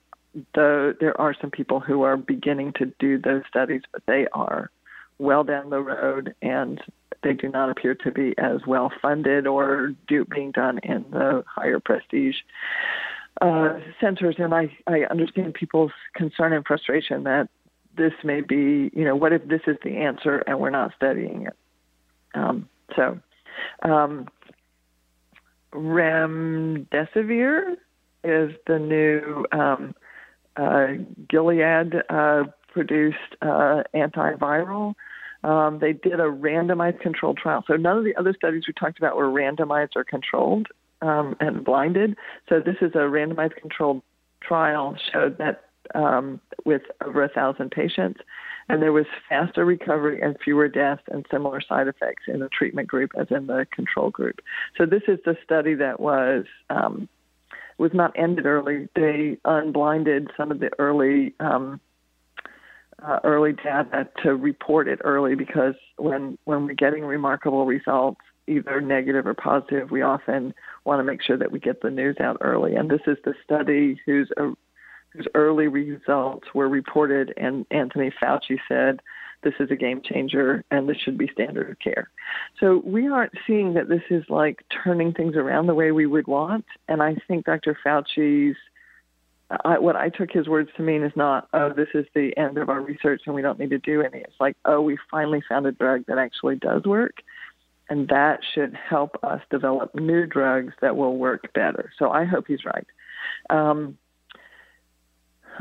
there 0.56 1.20
are 1.20 1.36
some 1.40 1.52
people 1.52 1.80
who 1.80 2.04
are 2.04 2.18
beginning 2.18 2.74
to 2.74 2.92
do 3.00 3.18
those 3.18 3.44
studies, 3.48 3.82
but 3.92 4.04
they 4.08 4.28
are 4.34 4.70
well 5.18 5.44
down 5.44 5.70
the 5.70 5.82
road 5.82 6.34
and 6.42 6.82
they 7.24 7.34
do 7.34 7.50
not 7.50 7.70
appear 7.70 7.96
to 7.96 8.12
be 8.12 8.34
as 8.38 8.62
well 8.66 8.92
funded 9.02 9.46
or 9.46 9.94
do, 10.08 10.26
being 10.26 10.52
done 10.52 10.80
in 10.84 11.06
the 11.12 11.44
higher 11.48 11.80
prestige 11.80 12.38
uh, 13.42 13.80
centers. 14.00 14.36
And 14.38 14.54
I, 14.54 14.72
I 14.88 15.02
understand 15.10 15.54
people's 15.54 15.92
concern 16.16 16.54
and 16.54 16.66
frustration 16.66 17.24
that 17.24 17.50
this 18.00 18.14
may 18.24 18.42
be, 18.42 18.90
you 18.96 19.04
know, 19.04 19.16
what 19.16 19.34
if 19.34 19.48
this 19.48 19.62
is 19.68 19.78
the 19.84 19.98
answer 19.98 20.40
and 20.48 20.60
we're 20.60 20.72
not 20.72 20.94
studying 20.96 21.46
it? 21.46 21.56
Um, 22.34 22.68
so, 22.96 23.20
um, 23.84 24.28
remdesivir 25.74 27.76
is 28.24 28.52
the 28.66 28.80
new 28.80 29.46
um, 29.52 29.94
uh, 30.56 30.88
Gilead 31.30 31.94
uh, 32.10 32.44
produced 32.72 33.18
uh, 33.42 33.84
antiviral. 33.94 34.96
Um, 35.44 35.80
they 35.80 35.94
did 35.94 36.20
a 36.20 36.24
randomized 36.24 37.02
controlled 37.02 37.38
trial. 37.38 37.64
So 37.68 37.76
none 37.76 37.98
of 37.98 38.04
the 38.04 38.16
other 38.16 38.34
studies 38.34 38.64
we 38.68 38.74
talked 38.74 38.98
about 38.98 39.16
were 39.16 39.30
randomized 39.30 39.96
or 39.96 40.04
controlled 40.04 40.68
um, 41.02 41.36
and 41.40 41.64
blinded. 41.64 42.18
So 42.50 42.60
this 42.60 42.76
is 42.82 42.92
a 42.94 43.08
randomized 43.08 43.56
controlled 43.56 44.02
trial 44.42 44.98
showed 45.12 45.38
that 45.38 45.69
um, 45.96 46.40
with 46.66 46.84
over 47.06 47.24
a 47.24 47.30
thousand 47.30 47.72
patients, 47.72 48.20
and 48.68 48.82
there 48.82 48.94
was 48.94 49.06
faster 49.28 49.66
recovery 49.66 50.22
and 50.22 50.38
fewer 50.44 50.68
deaths 50.68 51.02
and 51.12 51.26
similar 51.32 51.62
side 51.62 51.88
effects 51.88 52.24
in 52.28 52.40
the 52.40 52.50
treatment 52.50 52.88
group 52.88 53.12
as 53.20 53.28
in 53.32 53.48
the 53.48 53.66
control 53.74 54.10
group. 54.10 54.42
So 54.78 54.86
this 54.86 55.04
is 55.08 55.20
the 55.26 55.36
study 55.44 55.74
that 55.76 56.00
was 56.00 56.46
um, 56.70 57.10
was 57.78 57.92
not 57.94 58.12
ended 58.16 58.46
early. 58.46 58.88
They 58.96 59.38
unblinded 59.46 60.30
some 60.38 60.52
of 60.52 60.60
the 60.60 60.70
early 60.78 61.34
um, 61.40 61.80
uh, 63.02 63.20
early 63.24 63.54
data 63.54 64.08
to 64.24 64.36
report 64.36 64.88
it 64.88 65.00
early 65.04 65.36
because 65.36 65.76
when 65.98 66.38
when 66.46 66.66
we're 66.66 66.74
getting 66.74 67.04
remarkable 67.06 67.66
results, 67.66 68.22
either 68.48 68.82
negative 68.82 69.26
or 69.26 69.34
positive, 69.34 69.92
we 69.92 70.02
often 70.02 70.54
want 70.86 71.00
to 71.00 71.04
make 71.04 71.22
sure 71.22 71.38
that 71.38 71.52
we 71.52 71.60
get 71.60 71.82
the 71.82 71.90
news 71.90 72.18
out 72.20 72.38
early. 72.42 72.76
And 72.76 72.90
this 72.90 73.02
is 73.08 73.18
the 73.24 73.34
study 73.44 74.00
whose 74.06 74.30
uh, 74.38 74.52
whose 75.20 75.28
early 75.36 75.68
results 75.68 76.48
were 76.54 76.70
reported, 76.70 77.34
and 77.36 77.66
Anthony 77.72 78.12
Fauci 78.24 78.58
said 78.70 79.02
this 79.44 79.54
is 79.60 79.70
a 79.70 79.76
game 79.76 80.02
changer 80.04 80.64
and 80.72 80.88
this 80.88 80.98
should 80.98 81.18
be 81.18 81.30
standard 81.34 81.70
of 81.70 81.80
care. 81.80 82.10
So 82.60 82.82
we 82.86 83.08
aren't 83.08 83.34
seeing 83.46 83.74
that 83.74 83.90
this 83.90 84.02
is 84.10 84.24
like 84.30 84.64
turning 84.84 85.14
things 85.14 85.36
around 85.36 85.68
the 85.68 85.74
way 85.74 85.92
we 85.92 86.06
would 86.06 86.28
want. 86.28 86.66
And 86.88 87.02
I 87.02 87.16
think 87.28 87.46
Dr. 87.46 87.78
Fauci's 87.86 88.56
I, 89.66 89.80
what 89.80 89.96
I 89.96 90.10
took 90.10 90.30
his 90.32 90.48
words 90.48 90.70
to 90.78 90.84
mean 90.84 91.04
is 91.04 91.12
not, 91.16 91.48
oh, 91.54 91.74
this 91.74 91.88
is 91.96 92.06
the 92.14 92.38
end 92.38 92.60
of 92.60 92.70
our 92.70 92.82
research 92.82 93.24
and 93.26 93.34
we 93.34 93.42
don't 93.42 93.58
need 93.58 93.72
to 93.72 93.80
do 93.80 94.02
any. 94.02 94.20
It's 94.20 94.40
like, 94.40 94.56
oh, 94.66 94.80
we 94.82 94.98
finally 95.10 95.42
found 95.50 95.66
a 95.66 95.72
drug 95.72 96.06
that 96.08 96.20
actually 96.20 96.58
does 96.58 96.84
work. 96.84 97.16
And 97.90 98.08
that 98.10 98.42
should 98.54 98.76
help 98.76 99.18
us 99.24 99.42
develop 99.50 99.96
new 99.96 100.28
drugs 100.28 100.74
that 100.82 100.96
will 100.96 101.18
work 101.18 101.52
better. 101.54 101.92
So 101.98 102.12
I 102.12 102.26
hope 102.26 102.46
he's 102.48 102.64
right. 102.64 102.86
Um, 103.50 103.98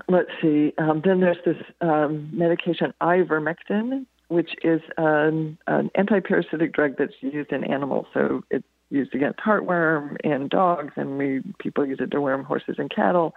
let's 0.09 0.31
see. 0.41 0.73
Um, 0.79 1.03
then 1.05 1.21
there's 1.21 1.39
this 1.45 1.57
um, 1.81 2.31
medication, 2.33 2.93
ivermectin, 3.01 4.07
which 4.29 4.51
is 4.63 4.81
an, 4.97 5.59
an 5.67 5.91
anti-parasitic 5.95 6.73
drug 6.73 6.97
that's 6.99 7.15
used 7.21 7.53
in 7.53 7.65
animals. 7.65 8.07
So 8.15 8.45
it's 8.51 8.67
used 8.91 9.15
against 9.15 9.39
heartworm 9.39 10.17
in 10.25 10.49
dogs, 10.49 10.93
and 10.97 11.19
we 11.19 11.43
people 11.59 11.87
use 11.87 11.99
it 12.01 12.11
to 12.13 12.21
worm 12.21 12.45
horses 12.45 12.77
and 12.79 12.91
cattle. 12.91 13.35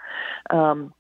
Um, 0.50 0.94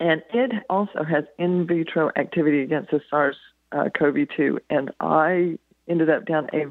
and 0.00 0.22
it 0.32 0.52
also 0.70 1.02
has 1.02 1.24
in 1.38 1.66
vitro 1.66 2.10
activity 2.16 2.62
against 2.62 2.90
the 2.90 3.00
SARS-CoV-2. 3.10 4.56
Uh, 4.56 4.58
and 4.70 4.90
I 5.00 5.58
ended 5.88 6.10
up 6.10 6.26
down 6.26 6.48
a 6.52 6.66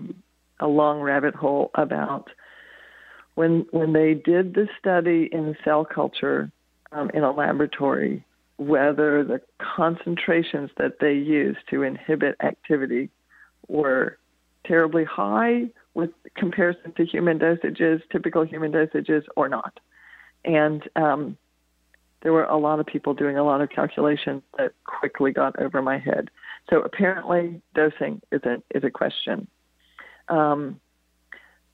a 0.59 0.67
long 0.67 1.01
rabbit 1.01 1.35
hole 1.35 1.71
about 1.75 2.29
when 3.35 3.65
when 3.71 3.93
they 3.93 4.13
did 4.13 4.53
the 4.53 4.67
study 4.79 5.29
in 5.31 5.55
cell 5.63 5.85
culture 5.85 6.51
um, 6.91 7.09
in 7.13 7.23
a 7.23 7.31
laboratory 7.31 8.23
whether 8.57 9.23
the 9.23 9.39
concentrations 9.59 10.71
that 10.77 10.99
they 10.99 11.13
used 11.13 11.59
to 11.69 11.83
inhibit 11.83 12.35
activity 12.41 13.09
were 13.67 14.17
terribly 14.65 15.05
high 15.05 15.67
with 15.93 16.09
comparison 16.35 16.91
to 16.93 17.05
human 17.05 17.39
dosages, 17.39 18.01
typical 18.11 18.43
human 18.43 18.71
dosages, 18.71 19.23
or 19.35 19.47
not. 19.47 19.79
And 20.43 20.83
um, 20.95 21.37
there 22.21 22.33
were 22.33 22.45
a 22.45 22.57
lot 22.57 22.79
of 22.79 22.85
people 22.85 23.13
doing 23.13 23.37
a 23.37 23.43
lot 23.43 23.61
of 23.61 23.69
calculations 23.69 24.41
that 24.57 24.73
quickly 24.85 25.31
got 25.31 25.59
over 25.59 25.81
my 25.81 25.97
head. 25.97 26.29
So 26.69 26.81
apparently, 26.81 27.61
dosing 27.75 28.21
is 28.31 28.41
a 28.43 28.61
is 28.75 28.83
a 28.83 28.89
question. 28.89 29.47
Um, 30.29 30.79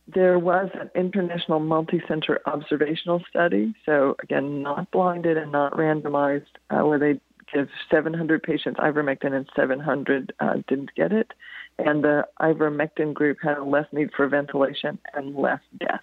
there 0.08 0.38
was 0.38 0.70
an 0.74 0.90
international 0.96 1.60
multi-center 1.60 2.42
observational 2.46 3.24
study, 3.30 3.74
so 3.86 4.16
again, 4.22 4.62
not 4.62 4.92
blinded 4.92 5.38
and 5.38 5.52
not 5.52 5.74
randomized, 5.74 6.46
uh, 6.70 6.86
where 6.86 7.00
they 7.00 7.20
give 7.54 7.70
700 7.92 8.44
patients 8.44 8.80
ivermectin 8.80 9.34
and 9.34 9.48
700 9.56 10.34
uh, 10.40 10.56
didn't 10.68 10.94
get 10.96 11.12
it, 11.12 11.32
and 11.78 12.04
the 12.04 12.28
ivermectin 12.42 13.14
group 13.14 13.38
had 13.42 13.60
less 13.62 13.88
need 13.92 14.10
for 14.16 14.28
ventilation 14.28 15.00
and 15.14 15.36
less 15.36 15.62
death. 15.80 16.02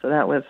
So 0.00 0.08
that 0.08 0.28
was 0.28 0.44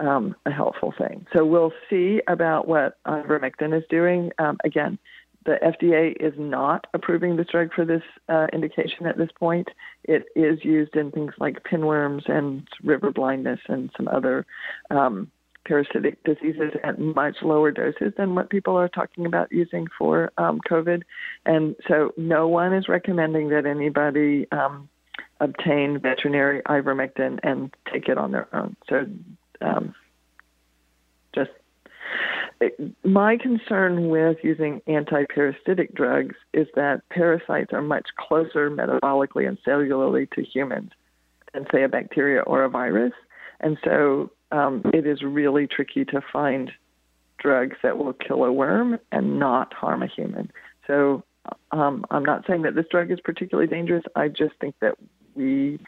um, 0.00 0.34
a 0.46 0.50
helpful 0.50 0.94
thing. 0.96 1.26
So 1.36 1.44
we'll 1.44 1.72
see 1.88 2.20
about 2.26 2.66
what 2.66 2.96
ivermectin 3.06 3.76
is 3.76 3.84
doing. 3.90 4.32
Um, 4.38 4.58
again, 4.64 4.98
the 5.44 5.58
FDA 5.62 6.14
is 6.20 6.34
not 6.38 6.86
approving 6.92 7.36
this 7.36 7.46
drug 7.48 7.72
for 7.74 7.84
this 7.84 8.02
uh, 8.28 8.46
indication 8.52 9.06
at 9.06 9.16
this 9.16 9.30
point. 9.38 9.68
It 10.04 10.26
is 10.36 10.64
used 10.64 10.96
in 10.96 11.10
things 11.10 11.32
like 11.38 11.64
pinworms 11.64 12.28
and 12.28 12.68
river 12.82 13.10
blindness 13.10 13.60
and 13.68 13.90
some 13.96 14.08
other 14.08 14.46
um, 14.90 15.30
parasitic 15.64 16.22
diseases 16.24 16.72
at 16.82 16.98
much 16.98 17.36
lower 17.42 17.70
doses 17.70 18.12
than 18.16 18.34
what 18.34 18.50
people 18.50 18.76
are 18.76 18.88
talking 18.88 19.26
about 19.26 19.50
using 19.52 19.86
for 19.98 20.32
um, 20.36 20.60
COVID. 20.68 21.02
And 21.46 21.76
so 21.88 22.12
no 22.16 22.48
one 22.48 22.74
is 22.74 22.88
recommending 22.88 23.48
that 23.50 23.66
anybody 23.66 24.46
um, 24.52 24.88
obtain 25.40 25.98
veterinary 26.00 26.62
ivermectin 26.62 27.38
and 27.42 27.74
take 27.92 28.08
it 28.08 28.18
on 28.18 28.32
their 28.32 28.54
own. 28.54 28.76
So 28.88 29.06
um, 29.60 29.94
just 31.34 31.50
my 33.04 33.36
concern 33.38 34.10
with 34.10 34.36
using 34.42 34.82
anti-parasitic 34.86 35.94
drugs 35.94 36.36
is 36.52 36.66
that 36.74 37.08
parasites 37.08 37.72
are 37.72 37.82
much 37.82 38.08
closer 38.18 38.70
metabolically 38.70 39.48
and 39.48 39.58
cellularly 39.66 40.30
to 40.32 40.42
humans 40.42 40.90
than, 41.54 41.66
say, 41.72 41.82
a 41.84 41.88
bacteria 41.88 42.42
or 42.42 42.64
a 42.64 42.68
virus. 42.68 43.12
And 43.60 43.78
so 43.82 44.30
um, 44.52 44.82
it 44.92 45.06
is 45.06 45.22
really 45.22 45.66
tricky 45.66 46.04
to 46.06 46.20
find 46.32 46.70
drugs 47.38 47.76
that 47.82 47.96
will 47.96 48.12
kill 48.12 48.44
a 48.44 48.52
worm 48.52 48.98
and 49.10 49.38
not 49.38 49.72
harm 49.72 50.02
a 50.02 50.06
human. 50.06 50.50
So 50.86 51.22
um, 51.72 52.04
I'm 52.10 52.24
not 52.24 52.44
saying 52.46 52.62
that 52.62 52.74
this 52.74 52.86
drug 52.90 53.10
is 53.10 53.20
particularly 53.20 53.68
dangerous. 53.68 54.04
I 54.14 54.28
just 54.28 54.54
think 54.60 54.74
that 54.80 54.96
we 55.34 55.78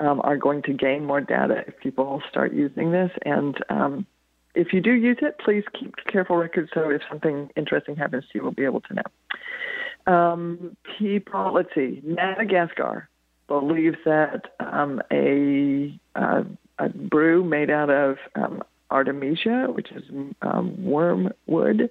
um, 0.00 0.20
are 0.22 0.36
going 0.36 0.62
to 0.62 0.74
gain 0.74 1.04
more 1.04 1.20
data 1.20 1.64
if 1.66 1.78
people 1.78 2.22
start 2.28 2.52
using 2.52 2.92
this. 2.92 3.10
And 3.24 3.56
um, 3.70 4.06
if 4.54 4.72
you 4.72 4.80
do 4.80 4.92
use 4.92 5.18
it, 5.22 5.38
please 5.38 5.64
keep 5.78 5.94
careful 6.10 6.36
records 6.36 6.70
so 6.74 6.90
if 6.90 7.02
something 7.08 7.50
interesting 7.56 7.96
happens 7.96 8.24
to 8.24 8.38
you, 8.38 8.42
we'll 8.42 8.52
be 8.52 8.64
able 8.64 8.80
to 8.82 8.94
know. 8.94 10.12
Um, 10.12 10.76
people, 10.98 11.52
let's 11.54 11.74
see, 11.74 12.00
Madagascar 12.04 13.08
believes 13.48 13.96
that 14.04 14.52
um, 14.60 15.02
a, 15.12 15.98
uh, 16.14 16.44
a 16.78 16.88
brew 16.88 17.44
made 17.44 17.70
out 17.70 17.90
of 17.90 18.16
um, 18.34 18.62
artemisia, 18.90 19.66
which 19.68 19.90
is 19.92 20.02
um, 20.42 20.84
wormwood, 20.84 21.90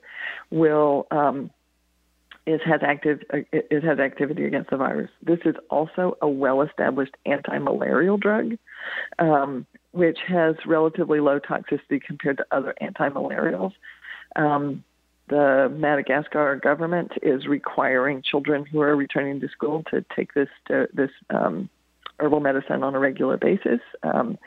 will 0.50 1.08
it 2.46 2.62
has 2.66 2.82
active 2.84 3.22
it 3.32 3.84
has 3.84 4.00
activity 4.00 4.46
against 4.46 4.70
the 4.70 4.78
virus. 4.78 5.10
This 5.22 5.40
is 5.46 5.56
also 5.70 6.18
a 6.22 6.28
well-established 6.28 7.16
anti-malarial 7.26 8.18
drug. 8.18 8.58
Um, 9.20 9.66
which 9.94 10.18
has 10.28 10.56
relatively 10.66 11.20
low 11.20 11.40
toxicity 11.40 12.02
compared 12.04 12.38
to 12.38 12.46
other 12.52 12.74
anti-malarials. 12.82 13.74
Um, 14.36 14.84
the 15.30 15.72
Madagascar 15.74 16.60
government 16.62 17.14
is 17.22 17.46
requiring 17.46 18.24
children 18.24 18.66
who 18.66 18.82
are 18.82 18.96
returning 18.96 19.40
to 19.40 19.48
school 19.50 19.84
to 19.92 20.04
take 20.16 20.34
this 20.34 20.50
this 20.94 21.12
um, 21.30 21.70
herbal 22.20 22.42
medicine 22.42 22.84
on 22.84 22.94
a 22.94 23.00
regular 23.00 23.38
basis, 23.38 23.80
um, 24.02 24.38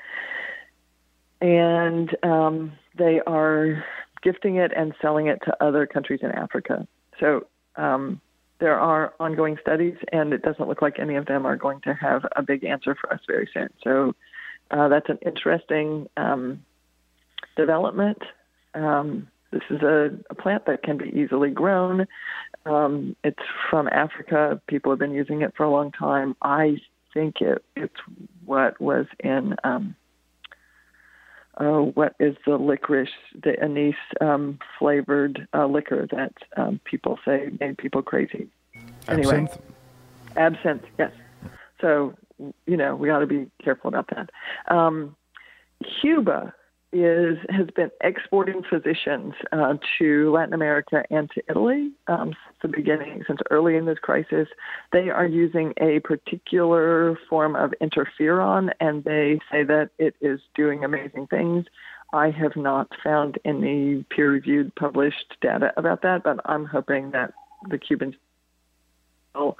and 1.41 2.15
um, 2.23 2.73
they 2.99 3.21
are 3.27 3.85
gifting 4.23 4.57
it 4.57 4.73
and 4.77 4.95
selling 5.01 5.29
it 5.29 5.41
to 5.45 5.65
other 5.65 5.87
countries 5.87 6.21
in 6.23 6.33
Africa. 6.33 6.87
So 7.21 7.47
um, 7.77 8.21
there 8.59 8.79
are 8.79 9.15
ongoing 9.21 9.59
studies, 9.61 9.97
and 10.13 10.33
it 10.33 10.43
doesn't 10.43 10.69
look 10.69 10.81
like 10.81 10.99
any 10.99 11.17
of 11.17 11.27
them 11.27 11.45
are 11.45 11.57
going 11.57 11.81
to 11.83 11.95
have 11.95 12.25
a 12.35 12.43
big 12.43 12.65
answer 12.65 12.97
for 12.99 13.13
us 13.13 13.21
very 13.27 13.49
soon. 13.53 13.69
So 13.85 14.15
uh, 14.71 14.89
that's 14.89 15.09
an 15.09 15.19
interesting 15.25 16.09
um, 16.17 16.65
development. 17.57 18.23
Um, 18.75 19.29
this 19.51 19.63
is 19.71 19.83
a, 19.83 20.11
a, 20.31 20.35
plant 20.35 20.67
that 20.67 20.83
can 20.83 20.99
be 20.99 21.09
easily 21.09 21.51
grown. 21.51 22.07
Um, 22.65 23.15
it's 23.23 23.43
from 23.71 23.89
Africa. 23.89 24.61
People 24.67 24.93
have 24.93 24.99
been 24.99 25.13
using 25.13 25.43
it 25.43 25.55
for 25.57 25.65
a 25.65 25.71
long 25.71 25.93
time. 25.93 26.35
I 26.43 26.79
think 27.15 27.41
it, 27.41 27.65
it's 27.77 27.95
what 28.45 28.81
was 28.81 29.07
in 29.21 29.55
um, 29.65 29.95
uh, 31.59 31.81
what 31.81 32.15
is 32.21 32.37
the 32.47 32.57
licorice, 32.57 33.09
the 33.43 33.61
anise 33.63 33.95
um, 34.21 34.59
flavored 34.79 35.47
uh, 35.55 35.67
liquor 35.67 36.07
that 36.11 36.33
um, 36.57 36.81
people 36.85 37.19
say 37.25 37.51
made 37.61 37.79
people 37.79 38.03
crazy. 38.03 38.49
Anyway, 39.09 39.43
absinthe. 39.43 39.59
Absinthe, 40.37 40.85
yes. 40.99 41.13
So 41.81 42.15
you 42.67 42.77
know, 42.77 42.95
we 42.95 43.11
ought 43.11 43.21
to 43.21 43.27
be 43.27 43.51
careful 43.63 43.89
about 43.89 44.11
that. 44.15 44.31
Um, 44.75 45.17
Cuba 46.01 46.55
is 46.93 47.37
has 47.51 47.67
been 47.75 47.91
exporting 48.03 48.63
physicians 48.69 49.35
uh, 49.53 49.75
to 49.99 50.31
Latin 50.31 50.55
America 50.55 51.03
and 51.11 51.31
to 51.35 51.43
Italy 51.49 51.91
um, 52.07 52.29
since 52.29 52.57
the 52.63 52.69
beginning, 52.69 53.23
since 53.27 53.41
early 53.51 53.77
in 53.77 53.85
this 53.87 53.99
crisis. 53.99 54.49
They 54.93 55.11
are 55.11 55.27
using 55.27 55.75
a 55.81 56.01
particular 56.01 57.19
form 57.29 57.57
of 57.57 57.75
interferon, 57.83 58.71
and 58.81 59.05
they 59.05 59.41
say 59.51 59.65
that 59.65 59.91
it 59.99 60.15
is 60.21 60.41
doing 60.55 60.85
amazing 60.85 61.27
things. 61.27 61.67
I 62.13 62.31
have 62.31 62.57
not 62.57 62.89
found 63.03 63.39
any 63.45 64.05
peer-reviewed 64.11 64.75
published 64.77 65.35
data 65.43 65.73
about 65.77 66.03
that, 66.03 66.23
but 66.23 66.39
I'm 66.45 66.65
hoping 66.65 67.11
that 67.11 67.35
the 67.69 67.79
Cubans 67.79 68.15
will 69.35 69.59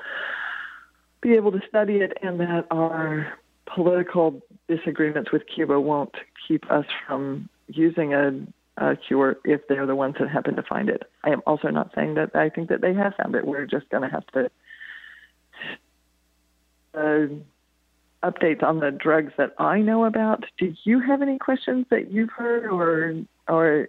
be 1.21 1.35
able 1.35 1.51
to 1.53 1.61
study 1.69 1.97
it, 1.97 2.17
and 2.23 2.39
that 2.41 2.67
our 2.71 3.35
political 3.75 4.41
disagreements 4.69 5.33
with 5.33 5.43
Cuba 5.53 5.79
won't 5.81 6.15
keep 6.47 6.71
us 6.71 6.87
from 7.07 7.49
using 7.69 8.15
a, 8.15 8.33
a 8.77 8.97
cure 8.97 9.37
if 9.45 9.67
they're 9.69 9.87
the 9.87 9.97
ones 9.97 10.17
that 10.19 10.29
happen 10.29 10.57
to 10.57 10.63
find 10.63 10.89
it. 10.89 11.03
I 11.25 11.31
am 11.31 11.43
also 11.47 11.69
not 11.69 11.93
saying 11.95 12.15
that 12.15 12.35
I 12.35 12.49
think 12.49 12.69
that 12.69 12.81
they 12.81 12.95
have 12.95 13.15
found 13.15 13.35
it. 13.35 13.47
We're 13.47 13.67
just 13.67 13.89
going 13.91 14.03
to 14.03 14.09
have 14.09 14.27
to. 14.29 14.51
Uh, 16.95 17.27
updates 18.23 18.63
on 18.63 18.81
the 18.81 18.91
drugs 18.91 19.33
that 19.37 19.55
I 19.59 19.81
know 19.81 20.05
about. 20.05 20.45
Do 20.59 20.75
you 20.85 21.01
have 21.01 21.23
any 21.23 21.39
questions 21.39 21.87
that 21.91 22.11
you've 22.11 22.31
heard 22.31 22.67
or 22.67 23.15
or 23.49 23.87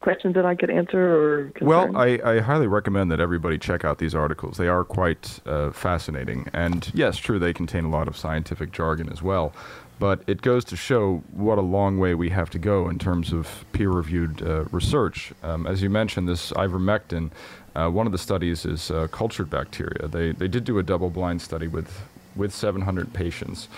questions 0.00 0.34
that 0.34 0.46
I 0.46 0.54
could 0.54 0.70
answer 0.70 1.00
or 1.00 1.50
concerns? 1.50 1.94
Well, 1.94 1.96
I, 1.96 2.20
I 2.24 2.40
highly 2.40 2.66
recommend 2.66 3.10
that 3.10 3.20
everybody 3.20 3.58
check 3.58 3.84
out 3.84 3.98
these 3.98 4.14
articles. 4.14 4.56
They 4.56 4.68
are 4.68 4.84
quite 4.84 5.40
uh, 5.44 5.72
fascinating. 5.72 6.48
And 6.52 6.90
yes, 6.94 7.16
true, 7.16 7.38
they 7.38 7.52
contain 7.52 7.84
a 7.84 7.90
lot 7.90 8.08
of 8.08 8.16
scientific 8.16 8.72
jargon 8.72 9.10
as 9.10 9.22
well. 9.22 9.52
But 9.98 10.22
it 10.26 10.42
goes 10.42 10.64
to 10.66 10.76
show 10.76 11.24
what 11.32 11.58
a 11.58 11.62
long 11.62 11.98
way 11.98 12.14
we 12.14 12.30
have 12.30 12.50
to 12.50 12.58
go 12.58 12.88
in 12.88 12.98
terms 12.98 13.32
of 13.32 13.64
peer 13.72 13.90
reviewed 13.90 14.42
uh, 14.42 14.64
research. 14.66 15.32
Um, 15.42 15.66
as 15.66 15.82
you 15.82 15.90
mentioned, 15.90 16.28
this 16.28 16.52
ivermectin, 16.52 17.30
uh, 17.74 17.88
one 17.90 18.06
of 18.06 18.12
the 18.12 18.18
studies 18.18 18.64
is 18.64 18.90
uh, 18.90 19.08
cultured 19.08 19.50
bacteria. 19.50 20.06
They, 20.06 20.32
they 20.32 20.46
did 20.46 20.64
do 20.64 20.78
a 20.78 20.82
double 20.82 21.10
blind 21.10 21.42
study 21.42 21.66
with 21.66 22.00
with 22.36 22.54
700 22.54 23.12
patients. 23.12 23.68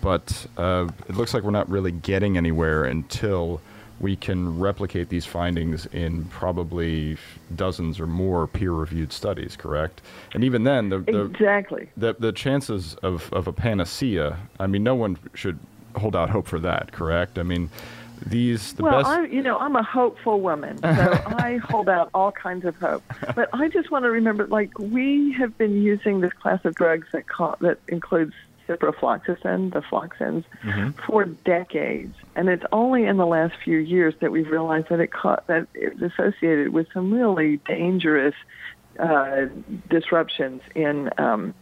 But 0.00 0.46
uh, 0.56 0.88
it 1.08 1.16
looks 1.16 1.34
like 1.34 1.42
we're 1.42 1.50
not 1.50 1.68
really 1.68 1.92
getting 1.92 2.36
anywhere 2.36 2.84
until 2.84 3.60
we 4.00 4.16
can 4.16 4.58
replicate 4.58 5.08
these 5.08 5.26
findings 5.26 5.86
in 5.86 6.24
probably 6.26 7.16
dozens 7.54 7.98
or 7.98 8.06
more 8.06 8.46
peer-reviewed 8.46 9.12
studies. 9.12 9.56
Correct? 9.56 10.00
And 10.34 10.44
even 10.44 10.64
then, 10.64 10.88
the, 10.88 10.98
the 10.98 11.24
exactly 11.24 11.88
the 11.96 12.14
the 12.18 12.32
chances 12.32 12.94
of, 12.96 13.32
of 13.32 13.46
a 13.46 13.52
panacea. 13.52 14.38
I 14.60 14.66
mean, 14.66 14.82
no 14.82 14.94
one 14.94 15.18
should 15.34 15.58
hold 15.96 16.14
out 16.14 16.30
hope 16.30 16.46
for 16.46 16.60
that. 16.60 16.92
Correct? 16.92 17.38
I 17.38 17.42
mean, 17.42 17.70
these 18.26 18.72
the 18.74 18.82
well, 18.82 19.02
best. 19.02 19.08
I, 19.08 19.24
you 19.26 19.42
know, 19.42 19.58
I'm 19.58 19.76
a 19.76 19.82
hopeful 19.82 20.40
woman, 20.40 20.78
so 20.78 20.86
I 20.88 21.58
hold 21.64 21.88
out 21.88 22.10
all 22.14 22.32
kinds 22.32 22.64
of 22.64 22.76
hope. 22.76 23.02
But 23.34 23.48
I 23.52 23.68
just 23.68 23.90
want 23.90 24.04
to 24.04 24.10
remember, 24.10 24.46
like 24.46 24.78
we 24.78 25.32
have 25.32 25.56
been 25.58 25.82
using 25.82 26.20
this 26.20 26.32
class 26.32 26.64
of 26.64 26.74
drugs 26.74 27.06
that 27.12 27.24
that 27.60 27.78
includes 27.88 28.34
ciprofloxacin, 28.68 29.72
the 29.72 29.82
floxins, 29.82 30.44
mm-hmm. 30.62 30.90
for 31.06 31.24
decades, 31.24 32.14
and 32.36 32.48
it's 32.48 32.64
only 32.72 33.04
in 33.04 33.16
the 33.16 33.26
last 33.26 33.54
few 33.64 33.78
years 33.78 34.14
that 34.20 34.30
we've 34.30 34.48
realized 34.48 34.88
that 34.90 35.00
it 35.00 35.12
caught, 35.12 35.46
that 35.46 35.66
it's 35.74 36.00
associated 36.00 36.72
with 36.72 36.86
some 36.92 37.12
really 37.12 37.56
dangerous 37.66 38.34
uh, 38.98 39.46
disruptions 39.88 40.60
in. 40.74 41.10
Um, 41.18 41.54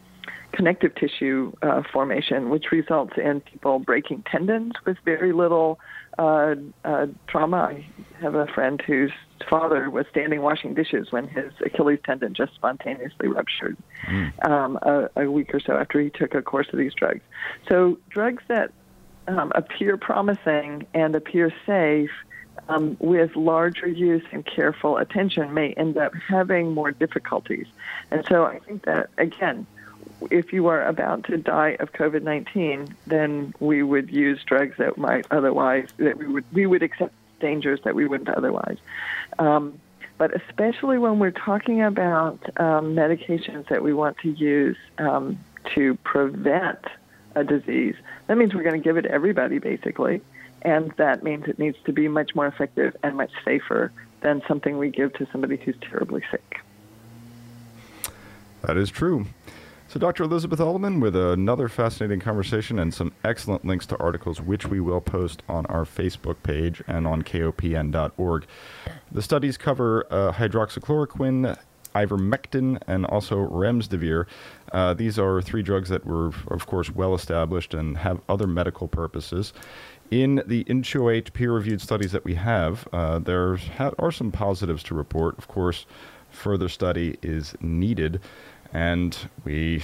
connective 0.52 0.94
tissue 0.94 1.52
uh, 1.60 1.82
formation, 1.92 2.48
which 2.48 2.72
results 2.72 3.12
in 3.18 3.42
people 3.42 3.78
breaking 3.78 4.24
tendons 4.30 4.72
with 4.86 4.96
very 5.04 5.32
little 5.32 5.78
uh, 6.18 6.54
uh, 6.82 7.06
trauma. 7.26 7.56
I 7.56 7.86
have 8.22 8.34
a 8.34 8.46
friend 8.46 8.80
whose 8.86 9.12
father 9.48 9.90
was 9.90 10.06
standing 10.10 10.42
washing 10.42 10.74
dishes 10.74 11.12
when 11.12 11.28
his 11.28 11.52
Achilles 11.64 12.00
tendon 12.04 12.34
just 12.34 12.54
spontaneously 12.54 13.28
ruptured 13.28 13.76
mm. 14.06 14.48
um, 14.48 14.78
a, 14.82 15.10
a, 15.16 15.30
week 15.30 15.54
or 15.54 15.60
so 15.60 15.74
after 15.74 16.00
he 16.00 16.10
took 16.10 16.34
a 16.34 16.42
course 16.42 16.68
of 16.72 16.78
these 16.78 16.94
drugs. 16.94 17.22
So, 17.68 17.98
drugs 18.08 18.42
that 18.48 18.72
um, 19.28 19.52
appear 19.54 19.96
promising 19.96 20.86
and 20.94 21.14
appear 21.14 21.52
safe. 21.64 22.10
Um, 22.68 22.96
with 22.98 23.36
larger 23.36 23.86
use 23.86 24.24
and 24.32 24.44
careful 24.44 24.96
attention, 24.96 25.54
may 25.54 25.72
end 25.74 25.98
up 25.98 26.14
having 26.14 26.72
more 26.72 26.90
difficulties. 26.90 27.66
And 28.10 28.24
so 28.26 28.44
I 28.44 28.58
think 28.60 28.86
that, 28.86 29.08
again, 29.18 29.66
if 30.30 30.52
you 30.52 30.66
are 30.66 30.84
about 30.84 31.24
to 31.24 31.36
die 31.36 31.76
of 31.80 31.92
COVID 31.92 32.22
nineteen, 32.22 32.94
then 33.06 33.54
we 33.60 33.82
would 33.82 34.10
use 34.10 34.42
drugs 34.44 34.76
that 34.78 34.98
might 34.98 35.26
otherwise 35.30 35.88
that 35.98 36.16
we 36.16 36.26
would 36.26 36.44
we 36.52 36.66
would 36.66 36.82
accept 36.82 37.12
dangers 37.40 37.80
that 37.84 37.94
we 37.94 38.06
wouldn't 38.06 38.30
otherwise. 38.30 38.78
Um, 39.38 39.80
but 40.18 40.34
especially 40.34 40.98
when 40.98 41.18
we're 41.18 41.30
talking 41.30 41.82
about 41.82 42.38
um, 42.58 42.94
medications 42.94 43.68
that 43.68 43.82
we 43.82 43.92
want 43.92 44.16
to 44.18 44.30
use 44.30 44.76
um, 44.98 45.38
to 45.74 45.94
prevent 45.96 46.84
a 47.34 47.44
disease, 47.44 47.94
that 48.26 48.38
means 48.38 48.54
we're 48.54 48.62
going 48.62 48.80
to 48.80 48.84
give 48.84 48.96
it 48.96 49.02
to 49.02 49.10
everybody 49.10 49.58
basically, 49.58 50.22
and 50.62 50.90
that 50.96 51.22
means 51.22 51.46
it 51.48 51.58
needs 51.58 51.76
to 51.84 51.92
be 51.92 52.08
much 52.08 52.34
more 52.34 52.46
effective 52.46 52.96
and 53.02 53.16
much 53.16 53.30
safer 53.44 53.92
than 54.22 54.42
something 54.48 54.78
we 54.78 54.88
give 54.88 55.12
to 55.14 55.26
somebody 55.30 55.56
who's 55.56 55.76
terribly 55.82 56.22
sick. 56.30 56.60
That 58.62 58.76
is 58.76 58.90
true. 58.90 59.26
So, 59.96 60.00
Dr. 60.00 60.24
Elizabeth 60.24 60.58
Alleman 60.58 61.00
with 61.00 61.16
another 61.16 61.70
fascinating 61.70 62.20
conversation 62.20 62.78
and 62.78 62.92
some 62.92 63.12
excellent 63.24 63.64
links 63.64 63.86
to 63.86 63.96
articles, 63.96 64.42
which 64.42 64.66
we 64.66 64.78
will 64.78 65.00
post 65.00 65.42
on 65.48 65.64
our 65.66 65.86
Facebook 65.86 66.36
page 66.42 66.82
and 66.86 67.06
on 67.06 67.22
kopn.org. 67.22 68.46
The 69.10 69.22
studies 69.22 69.56
cover 69.56 70.06
uh, 70.10 70.32
hydroxychloroquine, 70.32 71.56
ivermectin, 71.94 72.82
and 72.86 73.06
also 73.06 73.48
remdesivir. 73.48 74.26
Uh, 74.70 74.92
these 74.92 75.18
are 75.18 75.40
three 75.40 75.62
drugs 75.62 75.88
that 75.88 76.04
were, 76.04 76.30
of 76.48 76.66
course, 76.66 76.90
well 76.90 77.14
established 77.14 77.72
and 77.72 77.96
have 77.96 78.20
other 78.28 78.46
medical 78.46 78.88
purposes. 78.88 79.54
In 80.10 80.42
the 80.46 80.64
INCHOATE 80.64 81.32
peer 81.32 81.52
reviewed 81.52 81.80
studies 81.80 82.12
that 82.12 82.22
we 82.22 82.34
have, 82.34 82.86
uh, 82.92 83.18
there 83.18 83.58
are 83.98 84.12
some 84.12 84.30
positives 84.30 84.82
to 84.82 84.94
report. 84.94 85.38
Of 85.38 85.48
course, 85.48 85.86
further 86.30 86.68
study 86.68 87.16
is 87.22 87.54
needed. 87.62 88.20
And 88.76 89.16
we, 89.42 89.82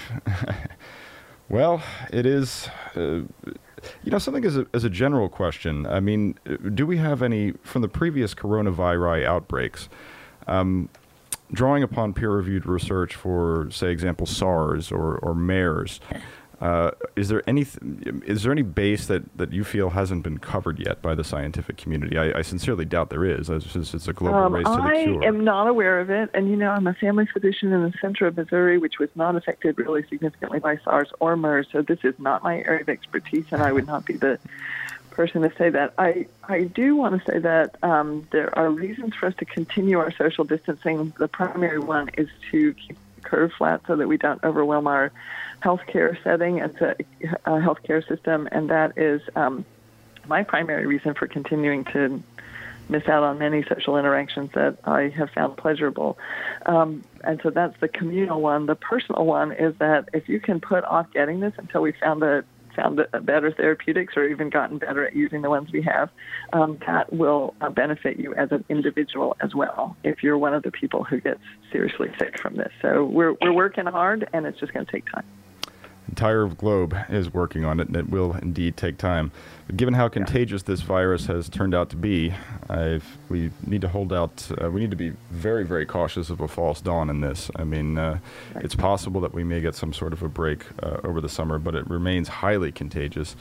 well, 1.48 1.82
it 2.12 2.26
is, 2.26 2.68
uh, 2.94 3.00
you 3.00 4.10
know, 4.10 4.18
something 4.18 4.44
as 4.44 4.58
a, 4.58 4.66
as 4.74 4.84
a 4.84 4.90
general 4.90 5.30
question. 5.30 5.86
I 5.86 6.00
mean, 6.00 6.38
do 6.74 6.86
we 6.86 6.98
have 6.98 7.22
any, 7.22 7.52
from 7.62 7.80
the 7.80 7.88
previous 7.88 8.34
coronavirus 8.34 9.24
outbreaks, 9.24 9.88
um, 10.46 10.90
drawing 11.54 11.82
upon 11.82 12.12
peer 12.12 12.32
reviewed 12.32 12.66
research 12.66 13.14
for, 13.14 13.68
say, 13.70 13.90
example, 13.90 14.26
SARS 14.26 14.92
or, 14.92 15.16
or 15.20 15.34
MERS, 15.34 15.98
uh, 16.62 16.92
is 17.16 17.28
there 17.28 17.42
any 17.48 17.66
is 18.24 18.44
there 18.44 18.52
any 18.52 18.62
base 18.62 19.08
that, 19.08 19.36
that 19.36 19.52
you 19.52 19.64
feel 19.64 19.90
hasn't 19.90 20.22
been 20.22 20.38
covered 20.38 20.78
yet 20.78 21.02
by 21.02 21.12
the 21.12 21.24
scientific 21.24 21.76
community? 21.76 22.16
I, 22.16 22.38
I 22.38 22.42
sincerely 22.42 22.84
doubt 22.84 23.10
there 23.10 23.24
is, 23.24 23.48
since 23.48 23.92
it's 23.92 24.06
a 24.06 24.12
global 24.12 24.38
um, 24.38 24.54
race 24.54 24.64
to 24.66 24.70
the 24.70 25.02
cure. 25.02 25.24
I 25.24 25.26
am 25.26 25.42
not 25.42 25.66
aware 25.66 25.98
of 25.98 26.08
it, 26.08 26.30
and 26.34 26.48
you 26.48 26.54
know 26.54 26.70
I'm 26.70 26.86
a 26.86 26.94
family 26.94 27.26
physician 27.26 27.72
in 27.72 27.82
the 27.82 27.92
center 28.00 28.28
of 28.28 28.36
Missouri, 28.36 28.78
which 28.78 29.00
was 29.00 29.10
not 29.16 29.34
affected 29.34 29.76
really 29.76 30.06
significantly 30.06 30.60
by 30.60 30.76
SARS 30.84 31.10
or 31.18 31.36
MERS. 31.36 31.66
So 31.72 31.82
this 31.82 31.98
is 32.04 32.14
not 32.20 32.44
my 32.44 32.58
area 32.58 32.82
of 32.82 32.88
expertise, 32.88 33.46
and 33.50 33.60
I 33.60 33.72
would 33.72 33.88
not 33.88 34.06
be 34.06 34.12
the 34.12 34.38
person 35.10 35.42
to 35.42 35.52
say 35.58 35.68
that. 35.68 35.94
I 35.98 36.28
I 36.44 36.62
do 36.62 36.94
want 36.94 37.20
to 37.20 37.28
say 37.28 37.40
that 37.40 37.76
um, 37.82 38.28
there 38.30 38.56
are 38.56 38.70
reasons 38.70 39.16
for 39.16 39.26
us 39.26 39.34
to 39.38 39.44
continue 39.44 39.98
our 39.98 40.12
social 40.12 40.44
distancing. 40.44 41.12
The 41.18 41.26
primary 41.26 41.80
one 41.80 42.10
is 42.16 42.28
to 42.52 42.72
keep 42.74 42.96
curve 43.22 43.52
flat 43.56 43.80
so 43.86 43.96
that 43.96 44.08
we 44.08 44.16
don't 44.16 44.42
overwhelm 44.44 44.86
our 44.86 45.12
healthcare 45.62 46.16
setting 46.22 46.60
and 46.60 46.74
a, 46.80 46.96
a 47.44 47.60
healthcare 47.60 48.06
system, 48.06 48.48
and 48.52 48.70
that 48.70 48.98
is 48.98 49.22
um, 49.36 49.64
my 50.26 50.42
primary 50.42 50.86
reason 50.86 51.14
for 51.14 51.26
continuing 51.26 51.84
to 51.86 52.22
miss 52.88 53.06
out 53.08 53.22
on 53.22 53.38
many 53.38 53.64
social 53.64 53.96
interactions 53.96 54.50
that 54.54 54.78
I 54.84 55.08
have 55.08 55.30
found 55.30 55.56
pleasurable. 55.56 56.18
Um, 56.66 57.04
and 57.24 57.40
so 57.42 57.50
that's 57.50 57.78
the 57.80 57.88
communal 57.88 58.40
one. 58.40 58.66
The 58.66 58.74
personal 58.74 59.24
one 59.24 59.52
is 59.52 59.74
that 59.78 60.10
if 60.12 60.28
you 60.28 60.40
can 60.40 60.60
put 60.60 60.84
off 60.84 61.10
getting 61.12 61.40
this 61.40 61.54
until 61.56 61.82
we 61.82 61.92
found 61.92 62.22
a 62.22 62.44
found 62.74 63.00
better 63.22 63.52
therapeutics 63.52 64.14
or 64.16 64.24
even 64.24 64.50
gotten 64.50 64.78
better 64.78 65.06
at 65.06 65.14
using 65.14 65.42
the 65.42 65.50
ones 65.50 65.70
we 65.72 65.82
have, 65.82 66.10
um, 66.52 66.78
that 66.86 67.12
will 67.12 67.54
uh, 67.60 67.70
benefit 67.70 68.18
you 68.18 68.34
as 68.34 68.50
an 68.52 68.64
individual 68.68 69.36
as 69.40 69.54
well 69.54 69.96
if 70.04 70.22
you're 70.22 70.38
one 70.38 70.54
of 70.54 70.62
the 70.62 70.70
people 70.70 71.04
who 71.04 71.20
gets 71.20 71.40
seriously 71.70 72.08
sick 72.18 72.38
from 72.40 72.56
this. 72.56 72.72
So 72.80 73.04
we're, 73.04 73.34
we're 73.40 73.52
working 73.52 73.86
hard 73.86 74.28
and 74.32 74.46
it's 74.46 74.58
just 74.58 74.72
going 74.72 74.86
to 74.86 74.92
take 74.92 75.10
time 75.10 75.24
entire 76.12 76.46
globe 76.46 76.94
is 77.08 77.32
working 77.32 77.64
on 77.64 77.80
it, 77.80 77.88
and 77.88 77.96
it 77.96 78.10
will 78.10 78.34
indeed 78.42 78.76
take 78.76 78.98
time. 78.98 79.32
But 79.66 79.78
given 79.78 79.94
how 79.94 80.08
contagious 80.08 80.62
this 80.62 80.82
virus 80.82 81.24
has 81.24 81.48
turned 81.48 81.74
out 81.74 81.88
to 81.90 81.96
be, 81.96 82.34
I've, 82.68 83.16
we 83.30 83.50
need 83.66 83.80
to 83.80 83.88
hold 83.88 84.12
out. 84.12 84.46
Uh, 84.62 84.70
we 84.70 84.82
need 84.82 84.90
to 84.90 84.96
be 84.96 85.14
very, 85.30 85.64
very 85.64 85.86
cautious 85.86 86.28
of 86.28 86.42
a 86.42 86.48
false 86.48 86.82
dawn 86.82 87.08
in 87.08 87.22
this. 87.22 87.50
I 87.56 87.64
mean, 87.64 87.96
uh, 87.96 88.18
it's 88.56 88.74
possible 88.74 89.22
that 89.22 89.32
we 89.32 89.42
may 89.42 89.62
get 89.62 89.74
some 89.74 89.94
sort 89.94 90.12
of 90.12 90.22
a 90.22 90.28
break 90.28 90.66
uh, 90.82 90.98
over 91.02 91.22
the 91.22 91.30
summer, 91.30 91.58
but 91.58 91.74
it 91.74 91.88
remains 91.88 92.28
highly 92.28 92.72
contagious. 92.72 93.34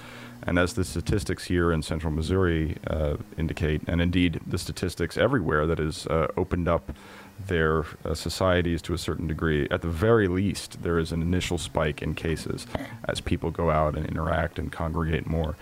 And 0.44 0.58
as 0.58 0.74
the 0.74 0.86
statistics 0.86 1.44
here 1.44 1.74
in 1.74 1.84
central 1.84 2.14
Missouri 2.14 2.78
uh, 2.88 3.18
indicate, 3.38 3.82
and 3.86 4.02
indeed 4.02 4.40
the 4.48 4.58
statistics 4.58 5.18
everywhere 5.18 5.68
that 5.68 5.78
has 5.78 6.08
uh, 6.08 6.28
opened 6.38 6.70
up 6.70 6.94
their 7.48 7.86
uh, 8.06 8.14
societies 8.14 8.82
to 8.84 8.94
a 8.94 8.98
certain 8.98 9.28
degree. 9.28 9.68
At 9.70 9.82
the 9.82 9.90
very 9.90 10.28
least, 10.28 10.84
there 10.84 11.00
is 11.00 11.12
an 11.12 11.22
initial 11.22 11.58
spike 11.58 12.02
in 12.02 12.16
cases 12.16 12.68
as 13.08 13.22
people 13.22 13.52
go 13.52 13.70
out 13.70 13.96
and 13.96 14.06
interact 14.06 14.60
and 14.60 14.72
congregate 14.72 15.28
more. 15.28 15.56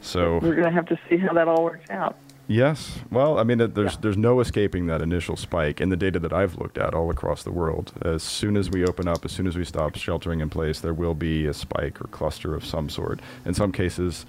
So 0.00 0.38
we're 0.38 0.54
going 0.54 0.64
to 0.64 0.70
have 0.70 0.86
to 0.86 0.98
see 1.08 1.16
how 1.16 1.32
that 1.34 1.48
all 1.48 1.64
works 1.64 1.90
out. 1.90 2.16
Yes. 2.48 3.00
Well, 3.10 3.40
I 3.40 3.42
mean, 3.42 3.58
there's 3.58 3.94
yeah. 3.94 3.98
there's 4.00 4.16
no 4.16 4.38
escaping 4.38 4.86
that 4.86 5.02
initial 5.02 5.36
spike 5.36 5.80
in 5.80 5.88
the 5.88 5.96
data 5.96 6.20
that 6.20 6.32
I've 6.32 6.56
looked 6.56 6.78
at 6.78 6.94
all 6.94 7.10
across 7.10 7.42
the 7.42 7.50
world. 7.50 7.92
As 8.02 8.22
soon 8.22 8.56
as 8.56 8.70
we 8.70 8.84
open 8.84 9.08
up, 9.08 9.24
as 9.24 9.32
soon 9.32 9.48
as 9.48 9.56
we 9.56 9.64
stop 9.64 9.96
sheltering 9.96 10.40
in 10.40 10.48
place, 10.48 10.78
there 10.78 10.94
will 10.94 11.14
be 11.14 11.46
a 11.46 11.54
spike 11.54 12.00
or 12.00 12.06
cluster 12.08 12.54
of 12.54 12.64
some 12.64 12.88
sort. 12.88 13.18
In 13.44 13.52
some 13.52 13.72
cases, 13.72 14.26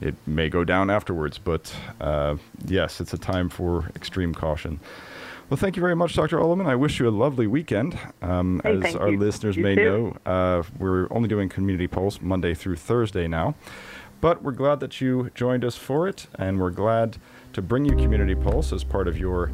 it 0.00 0.14
may 0.26 0.48
go 0.48 0.64
down 0.64 0.88
afterwards, 0.88 1.36
but 1.36 1.74
uh, 2.00 2.36
yes, 2.64 2.98
it's 2.98 3.12
a 3.12 3.18
time 3.18 3.50
for 3.50 3.90
extreme 3.94 4.34
caution. 4.34 4.80
Well, 5.50 5.56
thank 5.56 5.74
you 5.74 5.80
very 5.80 5.96
much, 5.96 6.14
Dr. 6.14 6.38
Alleman. 6.38 6.66
I 6.66 6.76
wish 6.76 7.00
you 7.00 7.08
a 7.08 7.10
lovely 7.10 7.48
weekend. 7.48 7.98
Um, 8.22 8.60
hey, 8.62 8.80
as 8.84 8.94
our 8.94 9.08
you. 9.08 9.18
listeners 9.18 9.56
you 9.56 9.64
may 9.64 9.74
too. 9.74 10.14
know, 10.24 10.30
uh, 10.32 10.62
we're 10.78 11.08
only 11.10 11.28
doing 11.28 11.48
Community 11.48 11.88
Pulse 11.88 12.20
Monday 12.22 12.54
through 12.54 12.76
Thursday 12.76 13.26
now. 13.26 13.56
But 14.20 14.44
we're 14.44 14.52
glad 14.52 14.78
that 14.78 15.00
you 15.00 15.28
joined 15.34 15.64
us 15.64 15.74
for 15.74 16.06
it, 16.06 16.28
and 16.36 16.60
we're 16.60 16.70
glad 16.70 17.16
to 17.54 17.62
bring 17.62 17.84
you 17.84 17.96
Community 17.96 18.36
Pulse 18.36 18.72
as 18.72 18.84
part 18.84 19.08
of 19.08 19.18
your 19.18 19.50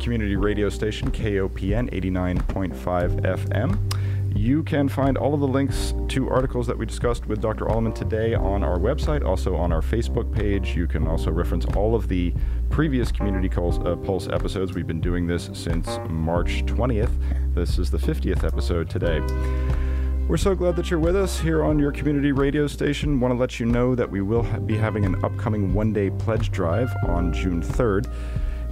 community 0.00 0.34
radio 0.34 0.68
station, 0.68 1.12
KOPN 1.12 1.88
89.5 1.92 3.20
FM. 3.20 3.97
You 4.34 4.62
can 4.62 4.88
find 4.88 5.16
all 5.16 5.34
of 5.34 5.40
the 5.40 5.48
links 5.48 5.94
to 6.08 6.28
articles 6.28 6.66
that 6.66 6.78
we 6.78 6.86
discussed 6.86 7.26
with 7.26 7.40
Dr. 7.40 7.66
Alleman 7.66 7.94
today 7.94 8.34
on 8.34 8.62
our 8.62 8.78
website, 8.78 9.24
also 9.24 9.56
on 9.56 9.72
our 9.72 9.80
Facebook 9.80 10.32
page. 10.32 10.76
You 10.76 10.86
can 10.86 11.06
also 11.06 11.30
reference 11.30 11.64
all 11.76 11.94
of 11.94 12.08
the 12.08 12.32
previous 12.70 13.10
Community 13.10 13.48
uh, 13.48 13.96
Pulse 13.96 14.28
episodes. 14.28 14.74
We've 14.74 14.86
been 14.86 15.00
doing 15.00 15.26
this 15.26 15.50
since 15.54 15.98
March 16.08 16.64
20th. 16.66 17.54
This 17.54 17.78
is 17.78 17.90
the 17.90 17.98
50th 17.98 18.44
episode 18.44 18.88
today. 18.88 19.20
We're 20.28 20.36
so 20.36 20.54
glad 20.54 20.76
that 20.76 20.90
you're 20.90 21.00
with 21.00 21.16
us 21.16 21.40
here 21.40 21.64
on 21.64 21.78
your 21.78 21.90
community 21.90 22.32
radio 22.32 22.66
station. 22.66 23.18
Want 23.18 23.32
to 23.32 23.38
let 23.38 23.58
you 23.58 23.64
know 23.64 23.94
that 23.94 24.10
we 24.10 24.20
will 24.20 24.42
ha- 24.42 24.58
be 24.58 24.76
having 24.76 25.06
an 25.06 25.24
upcoming 25.24 25.72
one 25.72 25.92
day 25.92 26.10
pledge 26.10 26.52
drive 26.52 26.94
on 27.06 27.32
June 27.32 27.62
3rd. 27.62 28.12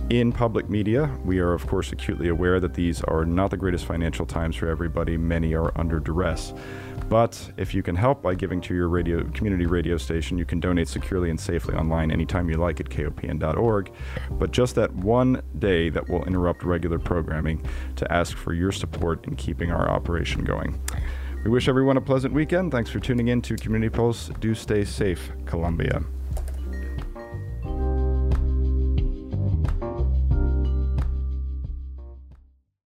In 0.09 0.31
public 0.31 0.71
media, 0.71 1.11
we 1.25 1.41
are, 1.41 1.53
of 1.53 1.67
course, 1.67 1.91
acutely 1.91 2.29
aware 2.29 2.61
that 2.61 2.75
these 2.75 3.03
are 3.03 3.25
not 3.25 3.51
the 3.51 3.57
greatest 3.57 3.87
financial 3.87 4.25
times 4.25 4.55
for 4.55 4.69
everybody. 4.69 5.17
Many 5.17 5.53
are 5.57 5.73
under 5.75 5.99
duress. 5.99 6.55
But 7.09 7.51
if 7.57 7.75
you 7.75 7.83
can 7.83 7.97
help 7.97 8.23
by 8.23 8.37
giving 8.37 8.61
to 8.63 8.75
your 8.75 8.89
radio 8.89 9.25
community 9.31 9.67
radio 9.67 9.97
station, 9.97 10.39
you 10.39 10.45
can 10.45 10.61
donate 10.61 10.87
securely 10.87 11.29
and 11.29 11.41
safely 11.41 11.75
online 11.75 12.13
anytime 12.13 12.49
you 12.49 12.57
like 12.57 12.79
at 12.79 12.89
kopn.org. 12.89 13.93
But 14.31 14.53
just 14.53 14.77
that 14.77 14.95
one 14.95 15.43
day 15.59 15.89
that 15.89 16.09
will 16.09 16.25
interrupt 16.25 16.63
regular 16.63 17.01
programming 17.01 17.67
to 17.97 18.13
ask 18.13 18.37
for 18.37 18.53
your 18.53 18.71
support 18.71 19.27
in 19.27 19.35
keeping 19.35 19.73
our 19.73 19.91
operation 19.91 20.45
going. 20.45 20.81
We 21.43 21.51
wish 21.51 21.67
everyone 21.67 21.97
a 21.97 22.01
pleasant 22.01 22.33
weekend. 22.33 22.71
Thanks 22.71 22.91
for 22.91 23.01
tuning 23.01 23.27
in 23.27 23.43
to 23.43 23.57
Community 23.57 23.91
Pulse. 23.91 24.31
Do 24.39 24.55
stay 24.55 24.85
safe, 24.85 25.33
Columbia. 25.47 26.05